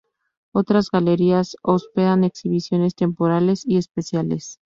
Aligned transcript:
Otras 0.51 0.89
galerías 0.89 1.57
hospedan 1.61 2.23
exhibiciones 2.23 2.95
temporales 2.95 3.61
y 3.67 3.77
especiales. 3.77 4.57